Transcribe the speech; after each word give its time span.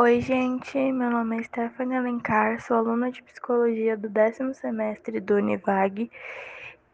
Oi, 0.00 0.20
gente, 0.20 0.78
meu 0.92 1.10
nome 1.10 1.40
é 1.40 1.42
Stephanie 1.42 1.96
Alencar, 1.96 2.64
sou 2.64 2.76
aluna 2.76 3.10
de 3.10 3.20
psicologia 3.20 3.96
do 3.96 4.08
décimo 4.08 4.54
semestre 4.54 5.18
do 5.18 5.34
Univag 5.34 6.08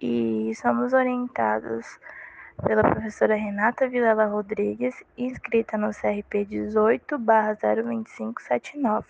e 0.01 0.51
somos 0.57 0.95
orientados 0.95 1.85
pela 2.63 2.83
professora 2.83 3.35
Renata 3.35 3.87
Vilela 3.91 4.25
Rodrigues, 4.25 4.95
inscrita 5.19 5.77
no 5.77 5.91
CRP 5.91 6.47
18/02579. 6.47 9.05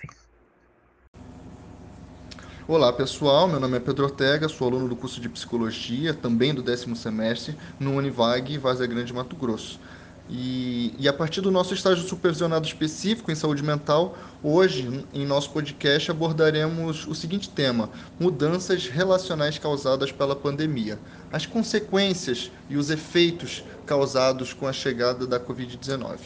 Olá 2.66 2.92
pessoal, 2.92 3.46
meu 3.46 3.60
nome 3.60 3.76
é 3.76 3.80
Pedro 3.80 4.06
Ortega, 4.06 4.48
sou 4.48 4.66
aluno 4.66 4.88
do 4.88 4.96
curso 4.96 5.20
de 5.20 5.28
Psicologia, 5.28 6.12
também 6.12 6.52
do 6.52 6.64
décimo 6.64 6.96
semestre, 6.96 7.56
no 7.78 7.92
Univag 7.92 8.58
Vazia 8.58 8.88
Grande, 8.88 9.14
Mato 9.14 9.36
Grosso. 9.36 9.80
E, 10.28 10.94
e, 10.98 11.06
a 11.06 11.12
partir 11.12 11.42
do 11.42 11.50
nosso 11.50 11.74
estágio 11.74 12.02
supervisionado 12.02 12.66
específico 12.66 13.30
em 13.30 13.34
saúde 13.34 13.62
mental, 13.62 14.16
hoje, 14.42 15.04
em 15.12 15.26
nosso 15.26 15.52
podcast, 15.52 16.10
abordaremos 16.10 17.06
o 17.06 17.14
seguinte 17.14 17.50
tema: 17.50 17.90
mudanças 18.18 18.88
relacionais 18.88 19.58
causadas 19.58 20.10
pela 20.10 20.34
pandemia, 20.34 20.98
as 21.30 21.44
consequências 21.44 22.50
e 22.70 22.76
os 22.76 22.88
efeitos 22.88 23.62
causados 23.84 24.54
com 24.54 24.66
a 24.66 24.72
chegada 24.72 25.26
da 25.26 25.38
Covid-19. 25.38 26.18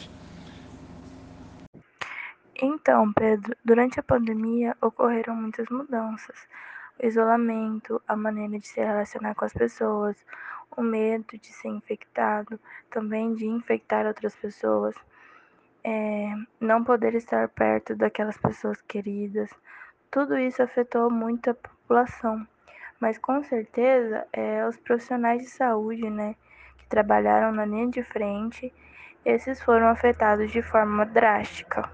Então, 2.61 3.11
Pedro, 3.13 3.55
durante 3.63 3.99
a 3.99 4.03
pandemia 4.03 4.75
ocorreram 4.81 5.35
muitas 5.35 5.67
mudanças. 5.69 6.35
O 7.01 7.05
isolamento, 7.05 8.01
a 8.07 8.15
maneira 8.15 8.59
de 8.59 8.67
se 8.67 8.79
relacionar 8.79 9.33
com 9.35 9.45
as 9.45 9.53
pessoas, 9.53 10.17
o 10.75 10.81
medo 10.81 11.37
de 11.37 11.47
ser 11.53 11.69
infectado, 11.69 12.59
também 12.89 13.33
de 13.33 13.45
infectar 13.45 14.05
outras 14.05 14.35
pessoas, 14.35 14.95
é, 15.83 16.33
não 16.59 16.83
poder 16.83 17.15
estar 17.15 17.47
perto 17.49 17.95
daquelas 17.95 18.37
pessoas 18.37 18.81
queridas, 18.81 19.49
tudo 20.11 20.37
isso 20.37 20.61
afetou 20.61 21.09
muito 21.09 21.51
a 21.51 21.53
população. 21.53 22.45
Mas 22.99 23.17
com 23.17 23.41
certeza, 23.43 24.27
é, 24.33 24.67
os 24.67 24.77
profissionais 24.77 25.41
de 25.41 25.47
saúde, 25.47 26.09
né, 26.09 26.35
que 26.77 26.87
trabalharam 26.87 27.51
na 27.51 27.65
linha 27.65 27.87
de 27.87 28.03
frente, 28.03 28.73
esses 29.23 29.61
foram 29.61 29.87
afetados 29.87 30.51
de 30.51 30.61
forma 30.61 31.05
drástica. 31.05 31.89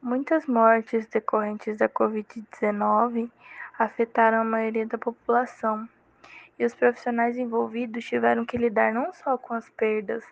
Muitas 0.00 0.46
mortes 0.46 1.06
decorrentes 1.06 1.78
da 1.78 1.88
Covid-19 1.88 3.30
afetaram 3.78 4.40
a 4.40 4.44
maioria 4.44 4.86
da 4.86 4.98
população 4.98 5.88
e 6.62 6.64
os 6.64 6.74
profissionais 6.76 7.36
envolvidos 7.36 8.04
tiveram 8.04 8.44
que 8.44 8.56
lidar 8.56 8.94
não 8.94 9.12
só 9.12 9.36
com 9.36 9.52
as 9.52 9.68
perdas 9.70 10.24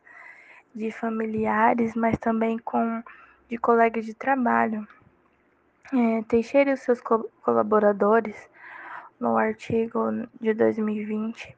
de 0.73 0.93
familiares, 0.93 1.97
mas 1.97 2.17
também 2.19 2.57
com 2.57 3.03
de 3.49 3.59
colegas 3.59 4.07
de 4.07 4.15
trabalho. 4.15 4.87
É, 5.93 6.23
Teixeira 6.29 6.71
e 6.71 6.77
seus 6.77 7.01
co 7.01 7.29
colaboradores, 7.43 8.49
no 9.19 9.37
artigo 9.37 9.99
de 10.41 10.55
2020, 10.55 11.57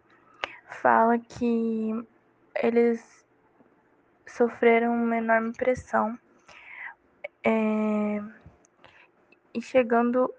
fala 0.81 1.19
que 1.19 2.07
eles 2.55 3.27
sofreram 4.27 4.95
uma 4.95 5.19
enorme 5.19 5.53
pressão 5.53 6.19
é, 7.45 8.23
e 9.53 9.61
chegando 9.61 10.33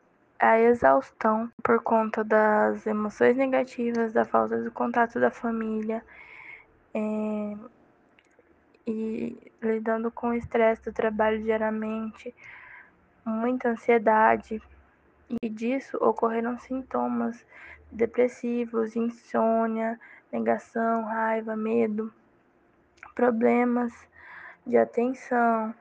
a 0.44 0.60
exaustão 0.60 1.50
por 1.64 1.82
conta 1.82 2.22
das 2.22 2.86
emoções 2.86 3.38
negativas, 3.38 4.12
da 4.12 4.26
falta 4.26 4.62
do 4.62 4.70
contato 4.72 5.18
da 5.18 5.32
família 5.32 6.04
é, 6.94 7.58
e 8.86 9.38
lidando 9.62 10.12
com 10.12 10.30
o 10.30 10.34
estresse 10.34 10.84
do 10.84 10.92
trabalho 10.92 11.42
diariamente, 11.42 12.36
muita 13.26 13.70
ansiedade 13.70 14.62
e 15.42 15.48
disso 15.48 15.98
ocorreram 16.02 16.60
sintomas 16.60 17.46
depressivos, 17.90 18.98
insônia, 18.98 19.98
negação, 20.30 21.06
raiva, 21.06 21.56
medo, 21.56 22.14
problemas 23.16 23.94
de 24.68 24.76
atenção, 24.76 25.74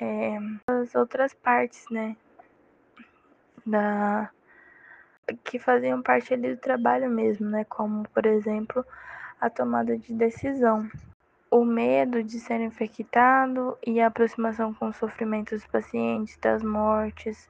é, 0.00 0.38
as 0.66 0.92
outras 0.96 1.32
partes, 1.34 1.84
né, 1.88 2.16
da 3.68 4.30
que 5.44 5.58
faziam 5.58 6.02
parte 6.02 6.32
ali 6.32 6.54
do 6.54 6.60
trabalho 6.60 7.10
mesmo, 7.10 7.48
né? 7.48 7.64
Como, 7.64 8.08
por 8.08 8.24
exemplo, 8.24 8.84
a 9.40 9.50
tomada 9.50 9.96
de 9.96 10.12
decisão. 10.14 10.88
O 11.50 11.64
medo 11.64 12.22
de 12.22 12.38
ser 12.40 12.60
infectado 12.60 13.76
e 13.86 14.00
a 14.00 14.06
aproximação 14.08 14.72
com 14.74 14.88
o 14.88 14.92
sofrimento 14.92 15.54
dos 15.54 15.66
pacientes, 15.66 16.36
das 16.38 16.62
mortes, 16.62 17.48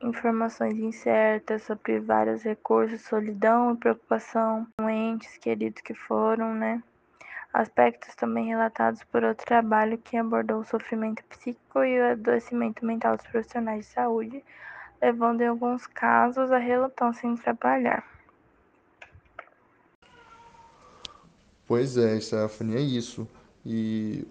informações 0.00 0.78
incertas 0.78 1.62
sobre 1.62 2.00
vários 2.00 2.42
recursos, 2.42 3.02
solidão 3.02 3.74
e 3.74 3.76
preocupação 3.76 4.66
com 4.78 4.88
entes 4.88 5.36
queridos 5.38 5.82
que 5.82 5.94
foram, 5.94 6.54
né? 6.54 6.82
Aspectos 7.52 8.14
também 8.14 8.46
relatados 8.46 9.02
por 9.04 9.24
outro 9.24 9.44
trabalho 9.46 9.98
que 9.98 10.16
abordou 10.16 10.60
o 10.60 10.64
sofrimento 10.64 11.24
psíquico 11.24 11.82
e 11.82 11.98
o 12.00 12.12
adoecimento 12.12 12.84
mental 12.84 13.16
dos 13.16 13.26
profissionais 13.26 13.86
de 13.86 13.92
saúde, 13.92 14.44
levando 15.00 15.40
em 15.40 15.46
alguns 15.46 15.86
casos 15.86 16.52
à 16.52 16.58
relutância 16.58 17.26
em 17.26 17.36
trabalhar. 17.36 18.04
Pois 21.66 21.96
é, 21.96 22.18
Stephanie, 22.20 22.76
é 22.76 22.80
isso. 22.80 23.28
E 23.64 24.26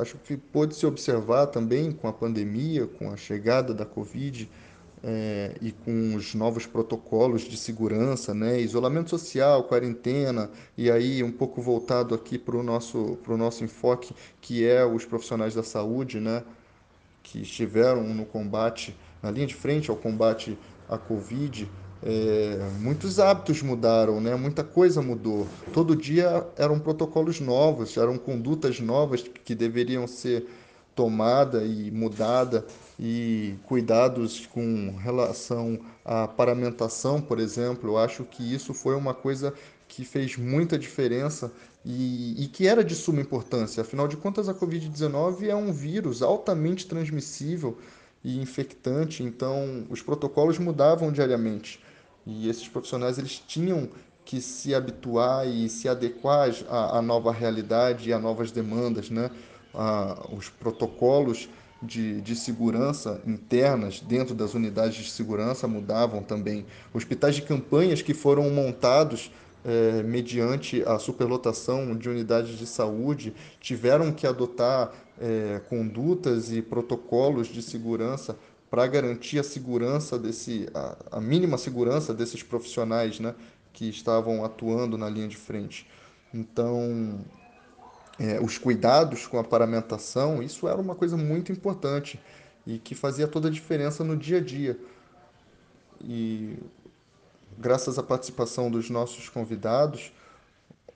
acho 0.00 0.16
que 0.18 0.36
pôde 0.36 0.74
se 0.74 0.86
observar 0.86 1.46
também 1.46 1.92
com 1.92 2.08
a 2.08 2.12
pandemia, 2.12 2.86
com 2.86 3.12
a 3.12 3.16
chegada 3.16 3.74
da 3.74 3.84
Covid, 3.84 4.50
é, 5.02 5.56
e 5.60 5.72
com 5.72 6.14
os 6.14 6.34
novos 6.34 6.66
protocolos 6.66 7.42
de 7.42 7.56
segurança, 7.56 8.32
né, 8.32 8.60
isolamento 8.60 9.10
social, 9.10 9.64
quarentena, 9.64 10.50
e 10.76 10.90
aí 10.90 11.22
um 11.22 11.32
pouco 11.32 11.60
voltado 11.60 12.14
aqui 12.14 12.38
para 12.38 12.56
o 12.56 12.62
nosso, 12.62 13.18
nosso 13.28 13.64
enfoque, 13.64 14.14
que 14.40 14.66
é 14.66 14.84
os 14.84 15.04
profissionais 15.04 15.54
da 15.54 15.62
saúde, 15.62 16.20
né, 16.20 16.42
que 17.22 17.42
estiveram 17.42 18.02
no 18.02 18.24
combate, 18.24 18.96
na 19.22 19.30
linha 19.30 19.46
de 19.46 19.54
frente 19.54 19.90
ao 19.90 19.96
combate 19.96 20.58
à 20.88 20.98
Covid, 20.98 21.68
é, 22.04 22.58
muitos 22.80 23.20
hábitos 23.20 23.62
mudaram, 23.62 24.20
né? 24.20 24.34
muita 24.34 24.64
coisa 24.64 25.00
mudou. 25.00 25.46
Todo 25.72 25.94
dia 25.94 26.44
eram 26.56 26.80
protocolos 26.80 27.38
novos, 27.38 27.96
eram 27.96 28.18
condutas 28.18 28.80
novas 28.80 29.22
que 29.22 29.54
deveriam 29.54 30.06
ser 30.08 30.46
tomada 30.96 31.64
e 31.64 31.90
mudada 31.92 32.66
e 32.98 33.54
cuidados 33.64 34.46
com 34.46 34.96
relação 34.96 35.78
à 36.04 36.28
paramentação, 36.28 37.20
por 37.20 37.38
exemplo, 37.38 37.90
eu 37.90 37.98
acho 37.98 38.24
que 38.24 38.42
isso 38.54 38.74
foi 38.74 38.94
uma 38.94 39.14
coisa 39.14 39.54
que 39.88 40.04
fez 40.04 40.36
muita 40.36 40.78
diferença 40.78 41.52
e, 41.84 42.44
e 42.44 42.46
que 42.48 42.66
era 42.66 42.84
de 42.84 42.94
suma 42.94 43.20
importância. 43.20 43.80
Afinal 43.82 44.08
de 44.08 44.16
contas, 44.16 44.48
a 44.48 44.54
Covid-19 44.54 45.48
é 45.48 45.54
um 45.54 45.72
vírus 45.72 46.22
altamente 46.22 46.86
transmissível 46.86 47.78
e 48.24 48.40
infectante, 48.40 49.22
então 49.22 49.86
os 49.90 50.00
protocolos 50.00 50.58
mudavam 50.58 51.10
diariamente 51.10 51.80
e 52.24 52.48
esses 52.48 52.68
profissionais 52.68 53.18
eles 53.18 53.38
tinham 53.38 53.88
que 54.24 54.40
se 54.40 54.72
habituar 54.74 55.48
e 55.48 55.68
se 55.68 55.88
adequar 55.88 56.50
à, 56.68 56.98
à 56.98 57.02
nova 57.02 57.32
realidade 57.32 58.08
e 58.08 58.12
a 58.12 58.18
novas 58.18 58.52
demandas, 58.52 59.10
né? 59.10 59.30
ah, 59.74 60.26
os 60.32 60.48
protocolos 60.48 61.48
de, 61.82 62.20
de 62.20 62.36
segurança 62.36 63.20
internas 63.26 64.00
dentro 64.00 64.34
das 64.34 64.54
unidades 64.54 64.96
de 64.96 65.10
segurança 65.10 65.66
mudavam 65.66 66.22
também. 66.22 66.64
Hospitais 66.94 67.34
de 67.34 67.42
campanhas 67.42 68.00
que 68.00 68.14
foram 68.14 68.48
montados 68.50 69.32
é, 69.64 70.02
mediante 70.02 70.82
a 70.86 70.98
superlotação 70.98 71.96
de 71.96 72.08
unidades 72.08 72.58
de 72.58 72.66
saúde 72.66 73.34
tiveram 73.60 74.12
que 74.12 74.26
adotar 74.26 74.92
é, 75.20 75.60
condutas 75.68 76.52
e 76.52 76.60
protocolos 76.62 77.48
de 77.48 77.62
segurança 77.62 78.36
para 78.70 78.86
garantir 78.86 79.38
a 79.38 79.42
segurança 79.42 80.18
desse 80.18 80.68
a, 80.74 80.96
a, 81.12 81.20
mínima 81.20 81.58
segurança 81.58 82.14
desses 82.14 82.42
profissionais, 82.42 83.20
né, 83.20 83.34
que 83.72 83.88
estavam 83.88 84.44
atuando 84.44 84.96
na 84.96 85.08
linha 85.08 85.28
de 85.28 85.36
frente. 85.36 85.86
Então 86.32 87.20
é, 88.18 88.40
os 88.40 88.58
cuidados 88.58 89.26
com 89.26 89.38
a 89.38 89.44
paramentação, 89.44 90.42
isso 90.42 90.68
era 90.68 90.80
uma 90.80 90.94
coisa 90.94 91.16
muito 91.16 91.50
importante 91.50 92.20
e 92.66 92.78
que 92.78 92.94
fazia 92.94 93.26
toda 93.26 93.48
a 93.48 93.50
diferença 93.50 94.04
no 94.04 94.16
dia 94.16 94.38
a 94.38 94.40
dia. 94.40 94.78
E 96.00 96.58
graças 97.58 97.98
à 97.98 98.02
participação 98.02 98.70
dos 98.70 98.90
nossos 98.90 99.28
convidados, 99.28 100.12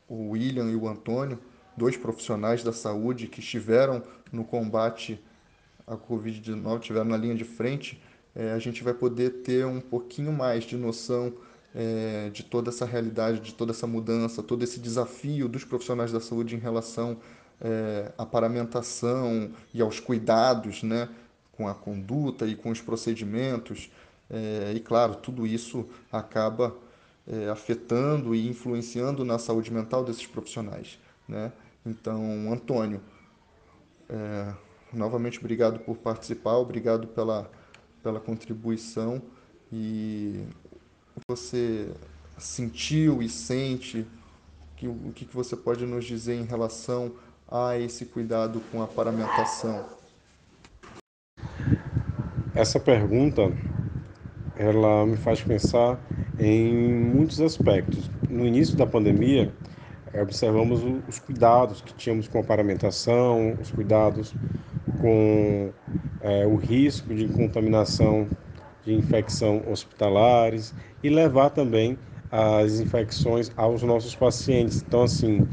o 0.08 0.30
William 0.30 0.70
e 0.70 0.76
o 0.76 0.88
Antônio, 0.88 1.38
dois 1.76 1.96
profissionais 1.96 2.62
da 2.62 2.72
saúde 2.72 3.26
que 3.26 3.40
estiveram 3.40 4.02
no 4.32 4.44
combate 4.44 5.22
à 5.86 5.96
Covid-19, 5.96 6.80
estiveram 6.80 7.06
na 7.06 7.16
linha 7.16 7.34
de 7.34 7.44
frente, 7.44 8.02
é, 8.34 8.52
a 8.52 8.58
gente 8.58 8.84
vai 8.84 8.94
poder 8.94 9.42
ter 9.42 9.64
um 9.66 9.80
pouquinho 9.80 10.32
mais 10.32 10.64
de 10.64 10.76
noção 10.76 11.32
é, 11.76 12.31
de 12.31 12.43
toda 12.43 12.70
essa 12.70 12.87
realidade, 12.87 13.40
de 13.40 13.52
toda 13.52 13.70
essa 13.70 13.87
mudança, 13.87 14.43
todo 14.43 14.64
esse 14.64 14.81
desafio 14.81 15.46
dos 15.46 15.62
profissionais 15.62 16.11
da 16.11 16.20
saúde 16.20 16.56
em 16.56 16.58
relação 16.58 17.19
é, 17.61 18.12
à 18.17 18.25
paramentação 18.25 19.50
e 19.75 19.82
aos 19.82 20.00
cuidados, 20.00 20.82
né, 20.82 21.11
com 21.52 21.69
a 21.69 21.75
conduta 21.75 22.46
e 22.46 22.56
com 22.56 22.70
os 22.70 22.81
procedimentos. 22.81 23.90
É, 24.31 24.73
e 24.75 24.81
claro, 24.81 25.17
tudo 25.17 25.46
isso 25.46 25.87
acaba 26.11 26.75
é, 27.26 27.50
afetando 27.50 28.34
e 28.34 28.49
influenciando 28.49 29.23
na 29.23 29.38
saúde 29.38 29.70
mental 29.70 30.02
desses 30.02 30.26
profissionais. 30.26 30.99
Né? 31.28 31.52
Então, 31.84 32.50
Antônio, 32.50 33.02
é, 34.08 34.55
novamente 34.94 35.38
obrigado 35.38 35.81
por 35.81 35.99
participar, 35.99 36.56
obrigado 36.56 37.06
pela, 37.08 37.50
pela 38.02 38.19
contribuição 38.19 39.20
e 39.70 40.46
você 41.28 41.88
sentiu 42.38 43.22
e 43.22 43.28
sente, 43.28 44.06
que, 44.76 44.86
o 44.86 45.12
que 45.14 45.26
você 45.32 45.56
pode 45.56 45.86
nos 45.86 46.04
dizer 46.04 46.34
em 46.34 46.44
relação 46.44 47.12
a 47.50 47.78
esse 47.78 48.04
cuidado 48.04 48.60
com 48.70 48.82
a 48.82 48.86
paramentação? 48.86 49.84
Essa 52.54 52.78
pergunta 52.78 53.52
ela 54.56 55.06
me 55.06 55.16
faz 55.16 55.42
pensar 55.42 55.98
em 56.38 56.72
muitos 56.72 57.40
aspectos. 57.40 58.10
No 58.28 58.46
início 58.46 58.76
da 58.76 58.86
pandemia, 58.86 59.52
observamos 60.20 60.82
os 61.06 61.18
cuidados 61.18 61.80
que 61.80 61.94
tínhamos 61.94 62.28
com 62.28 62.38
a 62.40 62.44
paramentação, 62.44 63.56
os 63.60 63.70
cuidados 63.70 64.34
com 65.00 65.70
é, 66.20 66.46
o 66.46 66.56
risco 66.56 67.14
de 67.14 67.28
contaminação 67.28 68.26
de 68.86 68.94
infecção 68.94 69.62
hospitalares 69.70 70.72
e 71.02 71.10
levar 71.10 71.50
também 71.50 71.98
as 72.30 72.80
infecções 72.80 73.50
aos 73.56 73.82
nossos 73.82 74.14
pacientes. 74.14 74.82
Então, 74.86 75.02
assim, 75.02 75.46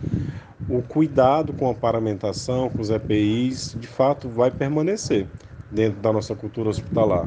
o 0.69 0.81
cuidado 0.81 1.51
com 1.53 1.69
a 1.69 1.73
paramentação, 1.73 2.69
com 2.69 2.81
os 2.81 2.89
EPIs, 2.89 3.75
de 3.77 3.87
fato 3.87 4.29
vai 4.29 4.51
permanecer 4.51 5.27
dentro 5.71 5.99
da 5.99 6.13
nossa 6.13 6.35
cultura 6.35 6.69
hospitalar 6.69 7.25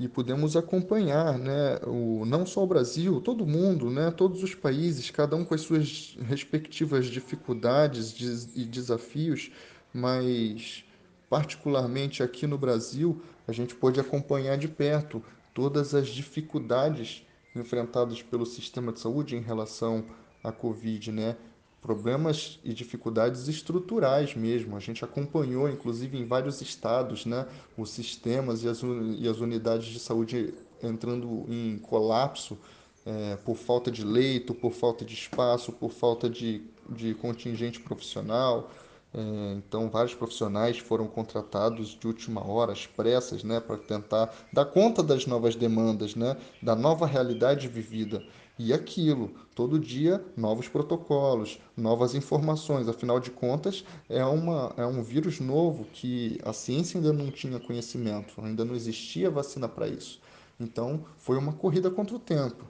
e 0.00 0.08
podemos 0.08 0.56
acompanhar, 0.56 1.38
né, 1.38 1.78
o, 1.86 2.24
não 2.24 2.46
só 2.46 2.64
o 2.64 2.66
Brasil, 2.66 3.20
todo 3.20 3.46
mundo, 3.46 3.90
né, 3.90 4.10
todos 4.10 4.42
os 4.42 4.54
países, 4.54 5.10
cada 5.10 5.36
um 5.36 5.44
com 5.44 5.54
as 5.54 5.60
suas 5.60 6.16
respectivas 6.26 7.04
dificuldades 7.04 8.56
e 8.56 8.64
desafios, 8.64 9.50
mas 9.92 10.82
particularmente 11.30 12.22
aqui 12.22 12.46
no 12.46 12.58
Brasil, 12.58 13.22
a 13.48 13.52
gente 13.52 13.74
pôde 13.74 14.00
acompanhar 14.00 14.58
de 14.58 14.68
perto 14.68 15.22
todas 15.54 15.94
as 15.94 16.08
dificuldades 16.08 17.24
enfrentadas 17.56 18.20
pelo 18.20 18.44
sistema 18.44 18.92
de 18.92 19.00
saúde 19.00 19.36
em 19.36 19.40
relação 19.40 20.04
à 20.44 20.52
Covid, 20.52 21.12
né? 21.12 21.36
problemas 21.80 22.58
e 22.62 22.74
dificuldades 22.74 23.48
estruturais 23.48 24.34
mesmo. 24.34 24.76
A 24.76 24.80
gente 24.80 25.04
acompanhou, 25.04 25.68
inclusive, 25.68 26.18
em 26.18 26.26
vários 26.26 26.60
estados, 26.60 27.24
né, 27.24 27.46
os 27.76 27.90
sistemas 27.90 28.62
e 28.62 28.68
as, 28.68 28.82
e 29.18 29.26
as 29.26 29.38
unidades 29.38 29.86
de 29.86 29.98
saúde 29.98 30.52
entrando 30.82 31.46
em 31.48 31.78
colapso 31.78 32.58
é, 33.06 33.36
por 33.36 33.56
falta 33.56 33.90
de 33.90 34.04
leito, 34.04 34.54
por 34.54 34.72
falta 34.72 35.04
de 35.04 35.14
espaço, 35.14 35.72
por 35.72 35.90
falta 35.90 36.28
de, 36.28 36.62
de 36.88 37.14
contingente 37.14 37.80
profissional. 37.80 38.70
É, 39.12 39.54
então, 39.56 39.90
vários 39.90 40.14
profissionais 40.14 40.78
foram 40.78 41.08
contratados 41.08 41.98
de 41.98 42.06
última 42.06 42.46
hora, 42.46 42.72
às 42.72 42.86
pressas, 42.86 43.42
né, 43.42 43.58
para 43.58 43.76
tentar 43.76 44.32
dar 44.52 44.64
conta 44.66 45.02
das 45.02 45.26
novas 45.26 45.56
demandas, 45.56 46.14
né, 46.14 46.36
da 46.62 46.76
nova 46.76 47.06
realidade 47.06 47.66
vivida. 47.66 48.24
E 48.56 48.72
aquilo, 48.72 49.32
todo 49.54 49.78
dia, 49.78 50.22
novos 50.36 50.68
protocolos, 50.68 51.58
novas 51.74 52.14
informações. 52.14 52.88
Afinal 52.88 53.18
de 53.18 53.30
contas, 53.30 53.84
é, 54.08 54.22
uma, 54.24 54.74
é 54.76 54.84
um 54.84 55.02
vírus 55.02 55.40
novo 55.40 55.86
que 55.92 56.38
a 56.44 56.52
ciência 56.52 56.98
ainda 56.98 57.12
não 57.12 57.30
tinha 57.30 57.58
conhecimento, 57.58 58.34
ainda 58.42 58.64
não 58.64 58.74
existia 58.74 59.30
vacina 59.30 59.66
para 59.66 59.88
isso. 59.88 60.20
Então, 60.60 61.06
foi 61.16 61.38
uma 61.38 61.54
corrida 61.54 61.90
contra 61.90 62.14
o 62.14 62.18
tempo. 62.18 62.66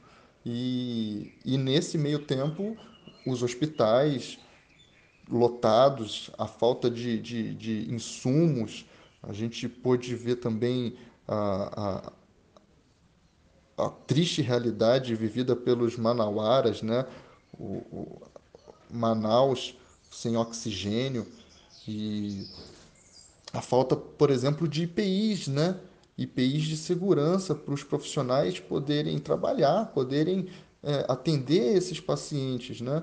E, 0.47 1.35
e 1.45 1.59
nesse 1.59 1.99
meio 1.99 2.21
tempo, 2.21 2.77
os 3.27 3.43
hospitais 3.43 4.39
lotados, 5.31 6.31
a 6.37 6.47
falta 6.47 6.91
de, 6.91 7.19
de, 7.19 7.55
de 7.55 7.93
insumos, 7.93 8.85
a 9.23 9.33
gente 9.33 9.69
pôde 9.69 10.15
ver 10.15 10.37
também 10.37 10.97
a, 11.29 12.07
a 12.07 12.13
a 13.81 13.89
triste 13.89 14.43
realidade 14.43 15.15
vivida 15.15 15.57
pelos 15.57 15.97
manauaras, 15.97 16.83
né? 16.83 17.07
O, 17.59 17.79
o, 17.91 18.23
Manaus 18.91 19.77
sem 20.11 20.37
oxigênio 20.37 21.27
e 21.87 22.45
a 23.53 23.61
falta, 23.61 23.97
por 23.97 24.31
exemplo, 24.31 24.69
de 24.69 24.83
IPIs, 24.83 25.49
né? 25.49 25.79
IPIs 26.19 26.65
de 26.65 26.77
segurança 26.77 27.55
para 27.55 27.73
os 27.73 27.83
profissionais 27.83 28.61
poderem 28.61 29.19
trabalhar, 29.19 29.87
poderem 29.87 30.49
é, 30.83 31.07
atender 31.09 31.77
esses 31.77 32.01
pacientes, 32.01 32.81
né? 32.81 33.03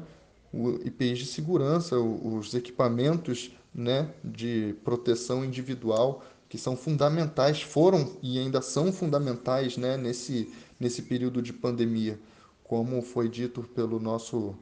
O 0.53 0.69
IPIs 0.85 1.19
de 1.19 1.25
segurança, 1.25 1.97
os 1.99 2.53
equipamentos 2.53 3.51
né, 3.73 4.09
de 4.23 4.75
proteção 4.83 5.43
individual 5.43 6.23
que 6.49 6.57
são 6.57 6.77
fundamentais, 6.77 7.61
foram 7.61 8.17
e 8.23 8.39
ainda 8.39 8.61
são 8.61 8.91
fundamentais 8.91 9.75
né, 9.77 9.97
nesse, 9.97 10.51
nesse 10.79 11.01
período 11.01 11.41
de 11.41 11.51
pandemia. 11.51 12.19
Como 12.63 13.01
foi 13.01 13.27
dito 13.27 13.63
pelo 13.63 13.99
nosso, 13.99 14.55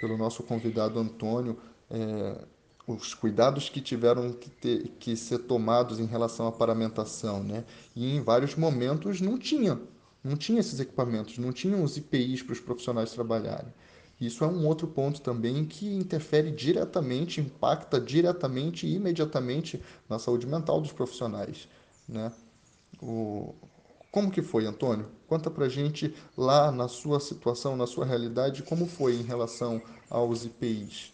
pelo 0.00 0.16
nosso 0.16 0.42
convidado 0.44 0.98
Antônio, 0.98 1.58
é, 1.90 2.44
os 2.86 3.14
cuidados 3.14 3.68
que 3.68 3.80
tiveram 3.80 4.32
que, 4.32 4.50
ter, 4.50 4.88
que 4.98 5.16
ser 5.16 5.38
tomados 5.38 6.00
em 6.00 6.06
relação 6.06 6.46
à 6.46 6.52
paramentação. 6.52 7.42
Né? 7.42 7.64
E 7.94 8.16
em 8.16 8.22
vários 8.22 8.54
momentos 8.54 9.20
não 9.20 9.38
tinha, 9.38 9.80
não 10.22 10.36
tinha 10.36 10.60
esses 10.60 10.80
equipamentos, 10.80 11.38
não 11.38 11.52
tinham 11.52 11.82
os 11.82 11.96
IPIs 11.96 12.42
para 12.42 12.52
os 12.52 12.60
profissionais 12.60 13.12
trabalharem. 13.12 13.72
Isso 14.22 14.44
é 14.44 14.46
um 14.46 14.68
outro 14.68 14.86
ponto 14.86 15.20
também 15.20 15.64
que 15.64 15.92
interfere 15.92 16.52
diretamente, 16.52 17.40
impacta 17.40 18.00
diretamente 18.00 18.86
e 18.86 18.94
imediatamente 18.94 19.82
na 20.08 20.16
saúde 20.16 20.46
mental 20.46 20.80
dos 20.80 20.92
profissionais. 20.92 21.66
Né? 22.08 22.30
O, 23.02 23.52
como 24.12 24.30
que 24.30 24.40
foi, 24.40 24.64
Antônio? 24.64 25.06
Conta 25.26 25.50
pra 25.50 25.68
gente 25.68 26.14
lá 26.36 26.70
na 26.70 26.86
sua 26.86 27.18
situação, 27.18 27.76
na 27.76 27.84
sua 27.84 28.04
realidade, 28.04 28.62
como 28.62 28.86
foi 28.86 29.16
em 29.16 29.22
relação 29.22 29.82
aos 30.08 30.44
IPIs. 30.44 31.12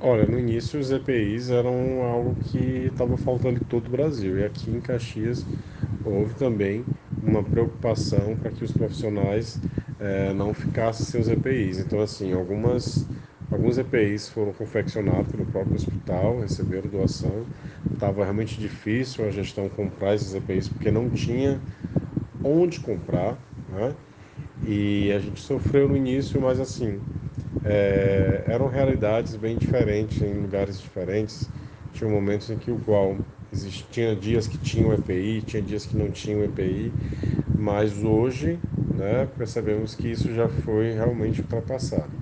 Olha, 0.00 0.26
no 0.26 0.38
início 0.38 0.78
os 0.78 0.90
EPIs 0.90 1.50
eram 1.50 2.02
algo 2.02 2.36
que 2.36 2.58
estava 2.86 3.16
faltando 3.16 3.58
em 3.58 3.62
todo 3.62 3.88
o 3.88 3.90
Brasil. 3.90 4.38
E 4.38 4.44
aqui 4.44 4.70
em 4.70 4.80
Caxias 4.80 5.46
houve 6.02 6.34
também 6.34 6.88
uma 7.20 7.42
preocupação 7.44 8.36
para 8.36 8.50
que 8.52 8.62
os 8.64 8.72
profissionais 8.72 9.60
é, 9.98 10.32
não 10.32 10.54
ficassem 10.54 11.04
sem 11.06 11.20
os 11.20 11.28
EPIs. 11.28 11.78
Então, 11.78 12.00
assim, 12.00 12.32
algumas 12.32 13.08
Alguns 13.50 13.78
EPIs 13.78 14.28
foram 14.28 14.52
confeccionados 14.52 15.30
pelo 15.30 15.46
próprio 15.46 15.74
hospital, 15.76 16.40
receberam 16.40 16.88
doação. 16.90 17.48
Estava 17.92 18.22
realmente 18.22 18.60
difícil 18.60 19.24
a 19.26 19.30
gestão 19.30 19.68
comprar 19.70 20.14
esses 20.14 20.34
EPIs 20.34 20.68
porque 20.68 20.90
não 20.90 21.08
tinha 21.10 21.62
onde 22.42 22.80
comprar, 22.80 23.38
né? 23.66 23.96
E 24.62 25.12
a 25.12 25.18
gente 25.20 25.40
sofreu 25.40 25.88
no 25.88 25.96
início, 25.96 26.40
mas 26.40 26.60
assim, 26.60 27.02
é, 27.62 28.44
eram 28.46 28.68
realidades 28.68 29.36
bem 29.36 29.56
diferentes 29.56 30.20
em 30.22 30.40
lugares 30.40 30.80
diferentes. 30.80 31.50
Tinha 31.92 32.08
momentos 32.10 32.50
em 32.50 32.58
que 32.58 32.70
o 32.70 32.78
qual 32.78 33.26
existia 33.52 34.14
dias 34.16 34.46
que 34.46 34.58
tinham 34.58 34.92
EPI, 34.92 35.42
tinha 35.42 35.62
dias 35.62 35.86
que 35.86 35.96
não 35.96 36.10
tinham 36.10 36.42
EPI, 36.44 36.96
mas 37.54 38.02
hoje, 38.02 38.62
né, 38.90 39.26
percebemos 39.26 39.94
que 39.94 40.08
isso 40.08 40.32
já 40.34 40.48
foi 40.48 40.92
realmente 40.92 41.42
ultrapassado 41.42 42.12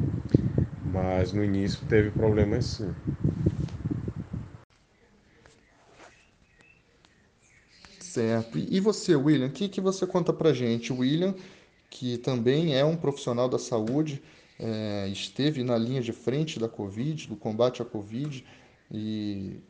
mas 0.82 1.32
no 1.32 1.44
início 1.44 1.84
teve 1.86 2.10
problemas 2.12 2.64
sim. 2.66 2.96
Certo. 7.98 8.58
E 8.58 8.78
você, 8.80 9.16
William, 9.16 9.48
o 9.48 9.52
que, 9.52 9.68
que 9.68 9.80
você 9.80 10.06
conta 10.06 10.32
pra 10.32 10.52
gente? 10.52 10.92
O 10.92 10.98
William, 10.98 11.34
que 11.90 12.18
também 12.18 12.74
é 12.76 12.84
um 12.84 12.96
profissional 12.96 13.48
da 13.48 13.58
saúde, 13.58 14.22
é, 14.58 15.08
esteve 15.08 15.62
na 15.62 15.76
linha 15.76 16.00
de 16.00 16.12
frente 16.12 16.58
da 16.58 16.68
Covid, 16.68 17.28
do 17.28 17.36
combate 17.36 17.82
à 17.82 17.84
Covid, 17.84 18.44
e 18.90 19.60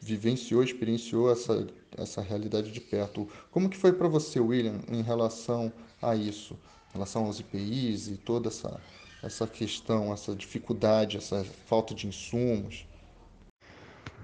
vivenciou, 0.00 0.62
experienciou 0.62 1.30
essa, 1.30 1.66
essa 1.96 2.22
realidade 2.22 2.70
de 2.72 2.80
perto. 2.80 3.28
Como 3.50 3.68
que 3.68 3.76
foi 3.76 3.92
para 3.92 4.08
você, 4.08 4.40
William, 4.40 4.80
em 4.88 5.02
relação 5.02 5.72
a 6.00 6.14
isso? 6.14 6.54
Em 6.90 6.94
relação 6.94 7.26
aos 7.26 7.38
IPIs 7.38 8.08
e 8.08 8.16
toda 8.16 8.48
essa 8.48 8.80
essa 9.22 9.46
questão, 9.46 10.12
essa 10.12 10.34
dificuldade, 10.34 11.16
essa 11.16 11.44
falta 11.66 11.94
de 11.94 12.06
insumos? 12.06 12.86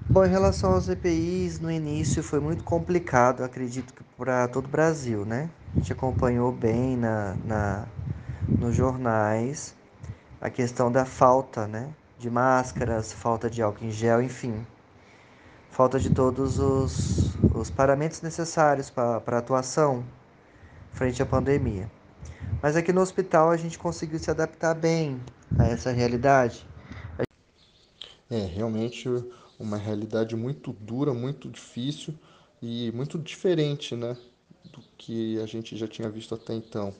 Bom, 0.08 0.24
em 0.24 0.30
relação 0.30 0.72
aos 0.72 0.88
EPIs, 0.88 1.58
no 1.60 1.70
início 1.70 2.22
foi 2.22 2.40
muito 2.40 2.62
complicado, 2.62 3.42
acredito 3.42 3.92
que 3.92 4.02
para 4.16 4.46
todo 4.48 4.66
o 4.66 4.68
Brasil, 4.68 5.24
né? 5.24 5.50
A 5.74 5.78
gente 5.78 5.92
acompanhou 5.92 6.52
bem 6.52 6.96
na, 6.96 7.34
na, 7.44 7.88
nos 8.48 8.74
jornais 8.74 9.75
a 10.46 10.50
questão 10.50 10.92
da 10.92 11.04
falta, 11.04 11.66
né, 11.66 11.92
de 12.20 12.30
máscaras, 12.30 13.12
falta 13.12 13.50
de 13.50 13.60
álcool 13.60 13.84
em 13.84 13.90
gel, 13.90 14.22
enfim, 14.22 14.64
falta 15.72 15.98
de 15.98 16.08
todos 16.08 16.60
os, 16.60 17.34
os 17.52 17.68
parâmetros 17.68 18.22
necessários 18.22 18.88
para 18.88 19.38
atuação 19.38 20.04
frente 20.92 21.20
à 21.20 21.26
pandemia. 21.26 21.90
Mas 22.62 22.76
aqui 22.76 22.92
no 22.92 23.00
hospital 23.00 23.50
a 23.50 23.56
gente 23.56 23.76
conseguiu 23.76 24.20
se 24.20 24.30
adaptar 24.30 24.72
bem 24.72 25.20
a 25.58 25.66
essa 25.66 25.90
realidade. 25.90 26.64
É, 28.30 28.38
realmente 28.38 29.08
uma 29.58 29.76
realidade 29.76 30.36
muito 30.36 30.72
dura, 30.72 31.12
muito 31.12 31.50
difícil 31.50 32.14
e 32.62 32.92
muito 32.92 33.18
diferente, 33.18 33.96
né, 33.96 34.16
do 34.72 34.80
que 34.96 35.40
a 35.40 35.46
gente 35.46 35.76
já 35.76 35.88
tinha 35.88 36.08
visto 36.08 36.36
até 36.36 36.54
então. 36.54 36.94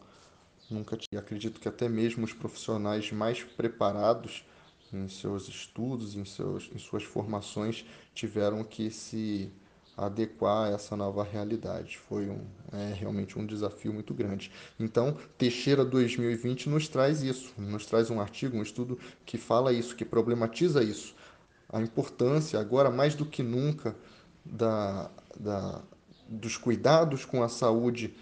Nunca 0.70 0.96
tinha, 0.96 1.20
acredito 1.20 1.60
que 1.60 1.68
até 1.68 1.88
mesmo 1.88 2.24
os 2.24 2.32
profissionais 2.32 3.12
mais 3.12 3.42
preparados 3.44 4.44
em 4.92 5.08
seus 5.08 5.48
estudos, 5.48 6.16
em, 6.16 6.24
seus, 6.24 6.70
em 6.74 6.78
suas 6.78 7.04
formações, 7.04 7.84
tiveram 8.14 8.64
que 8.64 8.90
se 8.90 9.52
adequar 9.96 10.66
a 10.66 10.74
essa 10.74 10.96
nova 10.96 11.24
realidade. 11.24 11.96
Foi 11.96 12.28
um, 12.28 12.44
é, 12.72 12.92
realmente 12.92 13.38
um 13.38 13.46
desafio 13.46 13.92
muito 13.92 14.12
grande. 14.12 14.50
Então, 14.78 15.16
Teixeira 15.38 15.84
2020 15.84 16.68
nos 16.68 16.86
traz 16.88 17.22
isso, 17.22 17.54
nos 17.56 17.86
traz 17.86 18.10
um 18.10 18.20
artigo, 18.20 18.56
um 18.56 18.62
estudo 18.62 18.98
que 19.24 19.38
fala 19.38 19.72
isso, 19.72 19.96
que 19.96 20.04
problematiza 20.04 20.82
isso. 20.82 21.14
A 21.68 21.80
importância, 21.80 22.60
agora 22.60 22.90
mais 22.90 23.14
do 23.14 23.24
que 23.24 23.42
nunca, 23.42 23.96
da, 24.44 25.10
da, 25.38 25.82
dos 26.28 26.56
cuidados 26.56 27.24
com 27.24 27.42
a 27.42 27.48
saúde 27.48 28.14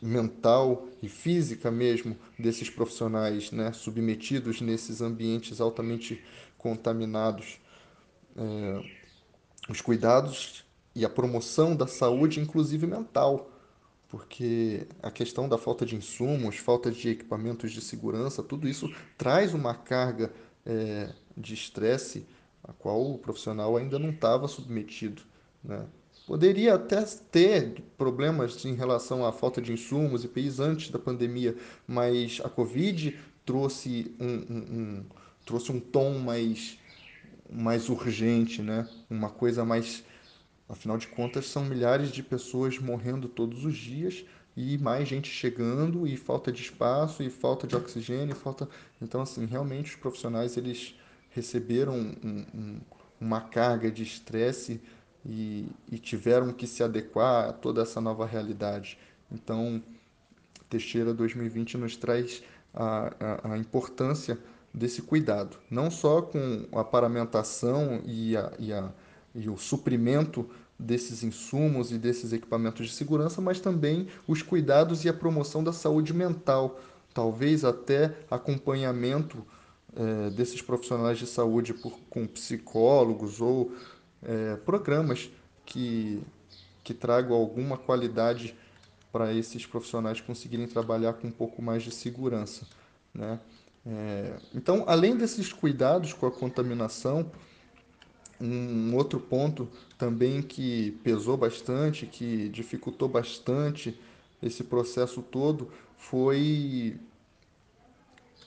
mental 0.00 0.88
e 1.02 1.08
física 1.08 1.70
mesmo 1.70 2.16
desses 2.38 2.68
profissionais 2.68 3.50
né, 3.50 3.72
submetidos 3.72 4.60
nesses 4.60 5.00
ambientes 5.00 5.60
altamente 5.60 6.22
contaminados. 6.58 7.58
É, 8.36 9.06
os 9.68 9.80
cuidados 9.80 10.64
e 10.94 11.04
a 11.04 11.08
promoção 11.08 11.74
da 11.74 11.86
saúde, 11.86 12.40
inclusive 12.40 12.86
mental, 12.86 13.50
porque 14.08 14.86
a 15.02 15.10
questão 15.10 15.48
da 15.48 15.58
falta 15.58 15.84
de 15.84 15.96
insumos, 15.96 16.56
falta 16.56 16.90
de 16.90 17.10
equipamentos 17.10 17.72
de 17.72 17.80
segurança, 17.80 18.42
tudo 18.42 18.68
isso 18.68 18.92
traz 19.18 19.52
uma 19.52 19.74
carga 19.74 20.32
é, 20.64 21.12
de 21.36 21.54
estresse 21.54 22.26
a 22.62 22.72
qual 22.72 23.12
o 23.12 23.18
profissional 23.18 23.76
ainda 23.76 23.98
não 23.98 24.10
estava 24.10 24.48
submetido. 24.48 25.22
Né? 25.62 25.86
Poderia 26.26 26.74
até 26.74 27.02
ter 27.02 27.82
problemas 27.96 28.64
em 28.64 28.74
relação 28.74 29.24
à 29.24 29.32
falta 29.32 29.62
de 29.62 29.72
insumos 29.72 30.24
e 30.24 30.26
EPIs 30.26 30.58
antes 30.58 30.90
da 30.90 30.98
pandemia, 30.98 31.56
mas 31.86 32.40
a 32.44 32.48
Covid 32.48 33.16
trouxe 33.44 34.14
um, 34.18 34.26
um, 34.26 34.58
um 34.58 35.04
trouxe 35.44 35.70
um 35.70 35.78
tom 35.78 36.18
mais, 36.18 36.76
mais 37.48 37.88
urgente, 37.88 38.60
né? 38.60 38.88
uma 39.08 39.30
coisa 39.30 39.64
mais 39.64 40.02
Afinal 40.68 40.98
de 40.98 41.06
contas, 41.06 41.46
são 41.46 41.64
milhares 41.64 42.10
de 42.10 42.22
pessoas 42.22 42.78
morrendo 42.78 43.28
todos 43.28 43.64
os 43.64 43.76
dias 43.76 44.24
e 44.56 44.76
mais 44.78 45.06
gente 45.06 45.28
chegando 45.30 46.06
e 46.08 46.16
falta 46.16 46.50
de 46.50 46.60
espaço 46.60 47.22
e 47.22 47.30
falta 47.30 47.68
de 47.68 47.76
oxigênio, 47.76 48.34
falta. 48.34 48.68
Então, 49.00 49.20
assim, 49.20 49.46
realmente 49.46 49.90
os 49.90 49.96
profissionais 49.96 50.56
eles 50.56 50.96
receberam 51.30 51.94
um, 51.94 52.80
uma 53.20 53.40
carga 53.40 53.90
de 53.92 54.02
estresse 54.02 54.80
e, 55.28 55.66
e 55.90 55.98
tiveram 55.98 56.52
que 56.52 56.66
se 56.66 56.82
adequar 56.82 57.48
a 57.48 57.52
toda 57.52 57.82
essa 57.82 58.00
nova 58.00 58.24
realidade. 58.24 58.98
Então, 59.30 59.82
Teixeira 60.70 61.12
2020 61.12 61.76
nos 61.78 61.96
traz 61.96 62.42
a, 62.72 63.12
a, 63.20 63.52
a 63.52 63.58
importância 63.58 64.38
desse 64.72 65.02
cuidado, 65.02 65.56
não 65.70 65.90
só 65.90 66.22
com 66.22 66.66
a 66.72 66.84
paramentação 66.84 68.02
e 68.04 68.36
a, 68.36 68.52
e 68.58 68.72
a 68.72 68.90
e 69.36 69.50
o 69.50 69.56
suprimento 69.58 70.48
desses 70.78 71.22
insumos 71.22 71.92
e 71.92 71.98
desses 71.98 72.32
equipamentos 72.32 72.86
de 72.86 72.92
segurança, 72.92 73.40
mas 73.40 73.60
também 73.60 74.08
os 74.26 74.42
cuidados 74.42 75.04
e 75.04 75.08
a 75.08 75.12
promoção 75.12 75.62
da 75.62 75.72
saúde 75.72 76.12
mental, 76.14 76.80
talvez 77.12 77.64
até 77.64 78.16
acompanhamento 78.30 79.44
é, 79.94 80.30
desses 80.30 80.60
profissionais 80.60 81.18
de 81.18 81.26
saúde 81.26 81.74
por, 81.74 81.98
com 82.10 82.26
psicólogos 82.26 83.40
ou 83.40 83.72
é, 84.22 84.56
programas 84.56 85.30
que, 85.64 86.22
que 86.82 86.94
tragam 86.94 87.36
alguma 87.36 87.76
qualidade 87.76 88.56
para 89.12 89.32
esses 89.32 89.64
profissionais 89.64 90.20
conseguirem 90.20 90.66
trabalhar 90.66 91.14
com 91.14 91.28
um 91.28 91.32
pouco 91.32 91.62
mais 91.62 91.82
de 91.82 91.90
segurança. 91.90 92.66
Né? 93.14 93.40
É, 93.86 94.36
então, 94.54 94.84
além 94.86 95.16
desses 95.16 95.52
cuidados 95.52 96.12
com 96.12 96.26
a 96.26 96.30
contaminação, 96.30 97.30
um 98.40 98.94
outro 98.94 99.18
ponto 99.18 99.68
também 99.96 100.42
que 100.42 100.92
pesou 101.02 101.36
bastante, 101.36 102.06
que 102.06 102.48
dificultou 102.48 103.08
bastante 103.08 103.98
esse 104.42 104.62
processo 104.62 105.22
todo, 105.22 105.70
foi 105.96 106.98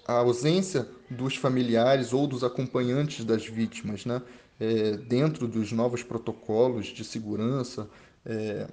a 0.07 0.13
ausência 0.13 0.88
dos 1.09 1.35
familiares 1.35 2.13
ou 2.13 2.27
dos 2.27 2.43
acompanhantes 2.43 3.25
das 3.25 3.45
vítimas, 3.45 4.05
né? 4.05 4.21
É, 4.59 4.97
dentro 4.97 5.47
dos 5.47 5.71
novos 5.71 6.03
protocolos 6.03 6.87
de 6.87 7.03
segurança, 7.03 7.89
é, 8.25 8.67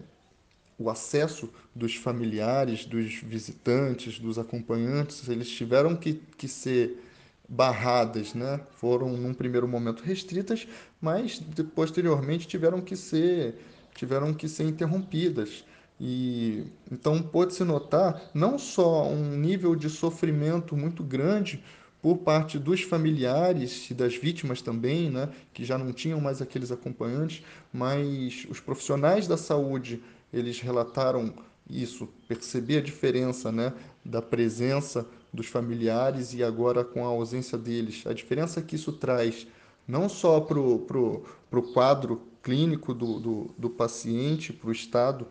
o 0.79 0.91
acesso 0.91 1.49
dos 1.75 1.95
familiares, 1.95 2.85
dos 2.85 3.15
visitantes, 3.23 4.19
dos 4.19 4.39
acompanhantes, 4.39 5.29
eles 5.29 5.49
tiveram 5.49 5.97
que, 5.97 6.15
que 6.37 6.49
ser 6.49 7.03
barradas, 7.49 8.35
né? 8.35 8.61
Foram 8.73 9.17
num 9.17 9.33
primeiro 9.33 9.69
momento 9.69 10.03
restritas, 10.03 10.67
mas 11.01 11.41
posteriormente 11.75 12.47
tiveram 12.47 12.81
que 12.81 12.97
ser 12.97 13.55
tiveram 13.95 14.35
que 14.35 14.47
ser 14.49 14.65
interrompidas. 14.65 15.65
E 15.99 16.65
então 16.93 17.23
pode-se 17.23 17.65
notar 17.65 18.31
não 18.35 18.59
só 18.59 19.09
um 19.09 19.37
nível 19.39 19.75
de 19.75 19.89
sofrimento 19.89 20.77
muito 20.77 21.03
grande 21.03 21.63
por 22.01 22.19
parte 22.19 22.59
dos 22.59 22.83
familiares 22.83 23.91
e 23.91 23.95
das 23.95 24.17
vítimas 24.17 24.63
também, 24.63 25.11
né, 25.11 25.29
que 25.53 25.65
já 25.65 25.77
não 25.77 25.93
tinham 25.93 26.21
mais 26.21 26.41
aqueles 26.41 26.71
acompanhantes, 26.71 27.43
mas 27.73 28.47
os 28.49 28.61
profissionais 28.61 29.27
da 29.27 29.37
saúde, 29.37 30.03
eles 30.33 30.61
relataram 30.61 31.35
isso, 31.69 32.09
perceber 32.29 32.79
a 32.79 32.83
diferença, 32.83 33.51
né, 33.51 33.73
da 34.05 34.23
presença 34.23 35.07
dos 35.33 35.47
familiares 35.47 36.33
e 36.33 36.43
agora 36.43 36.85
com 36.85 37.05
a 37.05 37.09
ausência 37.09 37.59
deles. 37.59 38.07
A 38.07 38.13
diferença 38.13 38.63
que 38.63 38.77
isso 38.77 38.93
traz 38.93 39.47
não 39.87 40.09
só 40.09 40.41
para 40.41 40.59
o 40.59 40.79
pro, 40.81 41.25
pro 41.51 41.63
quadro 41.73 42.23
clínico 42.43 42.95
do, 42.95 43.19
do, 43.19 43.51
do 43.59 43.71
paciente, 43.71 44.53
para 44.53 44.69
o 44.69 44.73
estado 44.73 45.27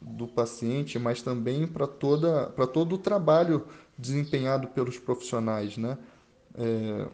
do 0.00 0.26
paciente, 0.26 0.98
mas 0.98 1.22
também 1.22 1.66
para 1.66 1.86
todo 1.86 2.94
o 2.94 2.98
trabalho 2.98 3.66
desempenhado 3.96 4.68
pelos 4.68 4.98
profissionais. 4.98 5.76
Né? 5.76 5.98
É... 6.54 7.08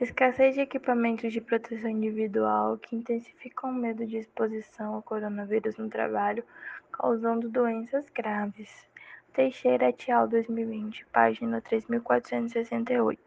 Escassez 0.00 0.54
de 0.54 0.60
equipamentos 0.60 1.32
de 1.32 1.40
proteção 1.40 1.88
individual 1.88 2.76
que 2.76 2.94
intensificam 2.94 3.70
o 3.70 3.74
medo 3.74 4.06
de 4.06 4.18
exposição 4.18 4.94
ao 4.94 5.02
coronavírus 5.02 5.76
no 5.78 5.88
trabalho 5.88 6.44
causando 6.92 7.48
doenças 7.48 8.04
graves. 8.14 8.68
Teixeira 9.32 9.90
et 9.90 10.10
al. 10.10 10.28
2020, 10.28 11.04
página 11.12 11.60
3468. 11.60 13.20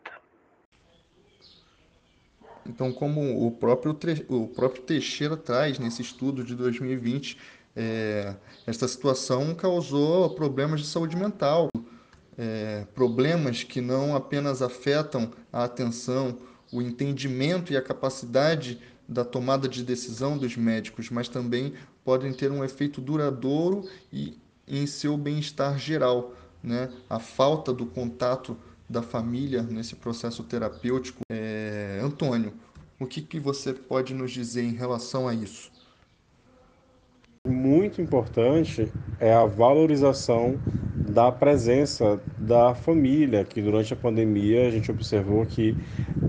Então, 2.65 2.91
como 2.91 3.47
o 3.47 3.51
próprio, 3.51 3.97
o 4.29 4.47
próprio 4.47 4.83
Teixeira 4.83 5.35
traz 5.35 5.79
nesse 5.79 6.01
estudo 6.01 6.43
de 6.43 6.55
2020, 6.55 7.37
é, 7.81 8.35
esta 8.67 8.89
situação 8.89 9.55
causou 9.55 10.31
problemas 10.31 10.81
de 10.81 10.87
saúde 10.87 11.15
mental, 11.15 11.69
é, 12.37 12.85
problemas 12.93 13.63
que 13.63 13.79
não 13.79 14.17
apenas 14.17 14.61
afetam 14.61 15.31
a 15.51 15.63
atenção, 15.63 16.37
o 16.73 16.81
entendimento 16.81 17.71
e 17.71 17.77
a 17.77 17.81
capacidade 17.81 18.81
da 19.07 19.23
tomada 19.23 19.65
de 19.65 19.81
decisão 19.81 20.37
dos 20.37 20.57
médicos, 20.57 21.09
mas 21.09 21.29
também 21.29 21.73
podem 22.03 22.33
ter 22.33 22.51
um 22.51 22.65
efeito 22.65 22.99
duradouro 22.99 23.87
e 24.11 24.37
em 24.67 24.85
seu 24.85 25.15
bem-estar 25.15 25.79
geral. 25.79 26.33
Né? 26.61 26.91
A 27.09 27.17
falta 27.17 27.71
do 27.71 27.85
contato 27.85 28.57
da 28.89 29.01
família 29.01 29.63
nesse 29.63 29.95
processo 29.95 30.43
terapêutico. 30.43 31.21
É... 31.31 32.01
Antônio, 32.03 32.53
o 32.99 33.07
que, 33.07 33.21
que 33.21 33.39
você 33.39 33.71
pode 33.71 34.13
nos 34.13 34.31
dizer 34.31 34.63
em 34.63 34.73
relação 34.73 35.29
a 35.29 35.33
isso? 35.33 35.71
Muito 37.49 37.99
importante 37.99 38.93
é 39.19 39.33
a 39.33 39.43
valorização 39.43 40.61
da 41.03 41.31
presença 41.31 42.21
da 42.37 42.75
família, 42.75 43.43
que 43.43 43.59
durante 43.59 43.91
a 43.91 43.97
pandemia 43.97 44.67
a 44.67 44.69
gente 44.69 44.91
observou 44.91 45.43
que 45.47 45.75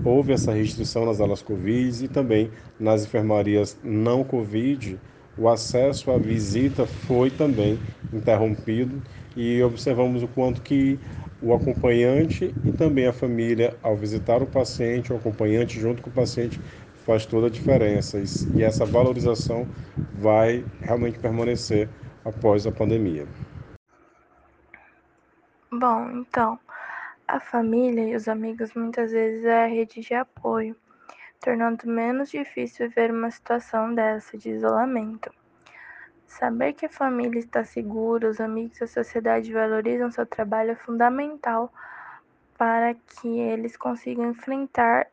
houve 0.03 0.33
essa 0.33 0.51
restrição 0.51 1.05
nas 1.05 1.21
alas 1.21 1.43
Covid 1.43 2.05
e 2.05 2.07
também 2.07 2.51
nas 2.79 3.05
enfermarias 3.05 3.79
não 3.83 4.23
Covid. 4.23 4.99
O 5.37 5.47
acesso 5.47 6.09
à 6.09 6.17
visita 6.17 6.87
foi 6.87 7.29
também 7.29 7.83
interrompido 8.11 9.03
e 9.35 9.61
observamos 9.61 10.23
o 10.23 10.27
quanto 10.27 10.63
que 10.63 10.99
o 11.39 11.53
acompanhante 11.53 12.55
e 12.63 12.71
também 12.71 13.07
a 13.07 13.13
família, 13.13 13.77
ao 13.81 13.95
visitar 13.97 14.41
o 14.43 14.47
paciente, 14.47 15.11
o 15.13 15.15
acompanhante 15.15 15.79
junto 15.79 16.01
com 16.01 16.09
o 16.09 16.13
paciente, 16.13 16.61
faz 17.05 17.25
toda 17.25 17.47
a 17.47 17.49
diferença. 17.49 18.17
E 18.55 18.63
essa 18.63 18.85
valorização 18.85 19.67
vai 20.13 20.65
realmente 20.81 21.19
permanecer 21.19 21.89
após 22.23 22.65
a 22.65 22.71
pandemia. 22.71 23.27
Bom, 25.71 26.09
então, 26.11 26.59
a 27.27 27.39
família 27.39 28.09
e 28.09 28.15
os 28.15 28.27
amigos 28.27 28.73
muitas 28.73 29.11
vezes 29.11 29.45
é 29.45 29.63
a 29.63 29.67
rede 29.67 30.01
de 30.01 30.13
apoio, 30.13 30.75
tornando 31.39 31.87
menos 31.87 32.29
difícil 32.29 32.89
viver 32.89 33.11
uma 33.11 33.31
situação 33.31 33.95
dessa 33.95 34.37
de 34.37 34.49
isolamento. 34.49 35.31
Saber 36.27 36.73
que 36.73 36.85
a 36.85 36.89
família 36.89 37.39
está 37.39 37.63
segura, 37.63 38.29
os 38.29 38.39
amigos 38.39 38.79
e 38.79 38.83
a 38.83 38.87
sociedade 38.87 39.51
valorizam 39.51 40.11
seu 40.11 40.25
trabalho 40.25 40.71
é 40.71 40.75
fundamental 40.75 41.71
para 42.57 42.93
que 42.93 43.27
eles 43.39 43.75
consigam 43.75 44.29
enfrentar 44.29 45.07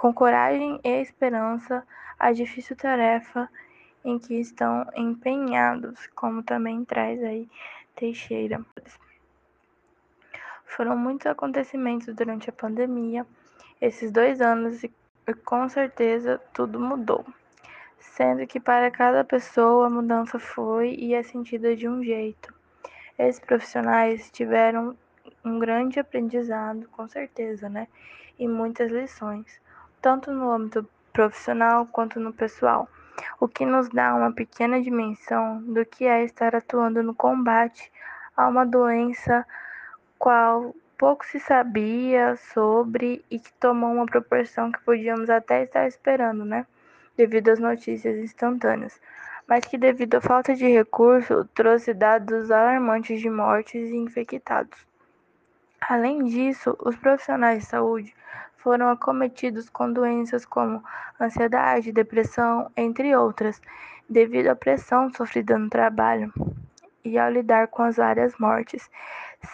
com 0.00 0.14
coragem 0.14 0.80
e 0.82 1.02
esperança 1.02 1.86
a 2.18 2.32
difícil 2.32 2.74
tarefa 2.74 3.50
em 4.02 4.18
que 4.18 4.40
estão 4.40 4.86
empenhados, 4.96 6.06
como 6.14 6.42
também 6.42 6.82
traz 6.86 7.22
aí 7.22 7.46
Teixeira. 7.94 8.64
Foram 10.64 10.96
muitos 10.96 11.26
acontecimentos 11.26 12.14
durante 12.14 12.48
a 12.48 12.52
pandemia, 12.52 13.26
esses 13.78 14.10
dois 14.10 14.40
anos, 14.40 14.82
e 14.82 14.90
com 15.44 15.68
certeza 15.68 16.40
tudo 16.54 16.80
mudou 16.80 17.22
sendo 18.00 18.46
que 18.46 18.58
para 18.58 18.90
cada 18.90 19.22
pessoa 19.22 19.86
a 19.86 19.90
mudança 19.90 20.38
foi 20.38 20.94
e 20.94 21.14
é 21.14 21.22
sentida 21.22 21.76
de 21.76 21.88
um 21.88 22.02
jeito. 22.02 22.52
Esses 23.18 23.40
profissionais 23.40 24.30
tiveram 24.30 24.96
um 25.44 25.58
grande 25.58 26.00
aprendizado, 26.00 26.88
com 26.88 27.06
certeza, 27.06 27.68
né? 27.68 27.86
E 28.38 28.48
muitas 28.48 28.90
lições, 28.90 29.60
tanto 30.00 30.30
no 30.32 30.50
âmbito 30.50 30.88
profissional 31.12 31.86
quanto 31.86 32.18
no 32.18 32.32
pessoal, 32.32 32.88
o 33.38 33.48
que 33.48 33.66
nos 33.66 33.88
dá 33.88 34.14
uma 34.14 34.32
pequena 34.32 34.80
dimensão 34.80 35.60
do 35.62 35.84
que 35.84 36.06
é 36.06 36.24
estar 36.24 36.54
atuando 36.54 37.02
no 37.02 37.14
combate 37.14 37.90
a 38.36 38.48
uma 38.48 38.64
doença 38.64 39.46
qual 40.18 40.74
pouco 40.96 41.24
se 41.24 41.40
sabia 41.40 42.36
sobre 42.36 43.24
e 43.30 43.38
que 43.38 43.52
tomou 43.54 43.92
uma 43.92 44.06
proporção 44.06 44.70
que 44.70 44.80
podíamos 44.80 45.30
até 45.30 45.64
estar 45.64 45.86
esperando, 45.86 46.44
né? 46.44 46.66
devido 47.20 47.50
às 47.50 47.58
notícias 47.58 48.16
instantâneas, 48.16 48.98
mas 49.46 49.64
que, 49.64 49.76
devido 49.76 50.14
à 50.14 50.20
falta 50.20 50.54
de 50.54 50.66
recurso, 50.66 51.44
trouxe 51.54 51.92
dados 51.92 52.50
alarmantes 52.50 53.20
de 53.20 53.28
mortes 53.28 53.90
e 53.90 53.96
infectados. 53.96 54.86
Além 55.80 56.24
disso, 56.24 56.76
os 56.80 56.96
profissionais 56.96 57.60
de 57.60 57.66
saúde 57.66 58.14
foram 58.62 58.90
acometidos 58.90 59.68
com 59.68 59.92
doenças 59.92 60.44
como 60.44 60.82
ansiedade, 61.20 61.92
depressão, 61.92 62.70
entre 62.76 63.14
outras, 63.16 63.60
devido 64.08 64.48
à 64.48 64.56
pressão 64.56 65.12
sofrida 65.12 65.58
no 65.58 65.68
trabalho 65.68 66.32
e 67.04 67.18
ao 67.18 67.30
lidar 67.30 67.68
com 67.68 67.82
as 67.82 67.96
várias 67.96 68.36
mortes, 68.38 68.90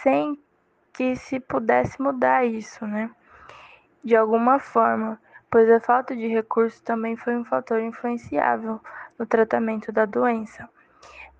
sem 0.02 0.38
que 0.92 1.14
se 1.14 1.38
pudesse 1.38 2.00
mudar 2.00 2.44
isso, 2.44 2.86
né? 2.86 3.10
De 4.02 4.16
alguma 4.16 4.58
forma, 4.58 5.20
pois 5.50 5.70
a 5.70 5.80
falta 5.80 6.16
de 6.16 6.26
recursos 6.26 6.80
também 6.80 7.16
foi 7.16 7.36
um 7.36 7.44
fator 7.44 7.80
influenciável 7.80 8.80
no 9.18 9.26
tratamento 9.26 9.92
da 9.92 10.04
doença. 10.04 10.68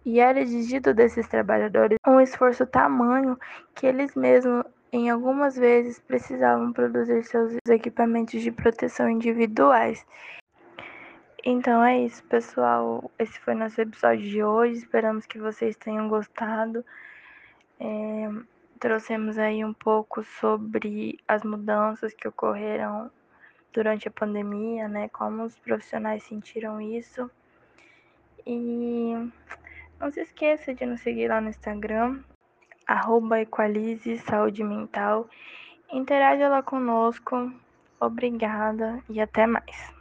E 0.04 0.20
era 0.20 0.40
exigido 0.40 0.94
desses 0.94 1.26
trabalhadores 1.26 1.98
um 2.06 2.20
esforço 2.20 2.64
tamanho 2.66 3.36
que 3.74 3.86
eles 3.86 4.14
mesmos, 4.14 4.64
em 4.92 5.10
algumas 5.10 5.56
vezes, 5.56 5.98
precisavam 5.98 6.72
produzir 6.72 7.22
seus 7.24 7.56
equipamentos 7.68 8.40
de 8.40 8.50
proteção 8.50 9.10
individuais. 9.10 10.06
Então 11.44 11.84
é 11.84 12.00
isso, 12.00 12.24
pessoal. 12.24 13.10
Esse 13.18 13.38
foi 13.40 13.54
nosso 13.54 13.80
episódio 13.80 14.28
de 14.28 14.42
hoje. 14.42 14.78
Esperamos 14.78 15.26
que 15.26 15.38
vocês 15.38 15.76
tenham 15.76 16.08
gostado. 16.08 16.84
É, 17.78 18.28
trouxemos 18.80 19.38
aí 19.38 19.64
um 19.64 19.72
pouco 19.72 20.24
sobre 20.24 21.18
as 21.28 21.44
mudanças 21.44 22.14
que 22.14 22.26
ocorreram 22.26 23.10
durante 23.72 24.08
a 24.08 24.10
pandemia, 24.10 24.88
né? 24.88 25.08
Como 25.08 25.44
os 25.44 25.56
profissionais 25.58 26.22
sentiram 26.24 26.80
isso. 26.80 27.30
E 28.46 29.12
não 30.00 30.10
se 30.10 30.20
esqueça 30.20 30.74
de 30.74 30.86
nos 30.86 31.00
seguir 31.00 31.28
lá 31.28 31.40
no 31.40 31.48
Instagram, 31.48 32.22
arroba 32.86 33.40
Equalize 33.40 34.18
Saúde 34.18 34.62
Mental. 34.62 35.28
Interaja 35.92 36.48
lá 36.48 36.62
conosco. 36.62 37.52
Obrigada 38.00 39.02
e 39.08 39.20
até 39.20 39.46
mais. 39.46 39.95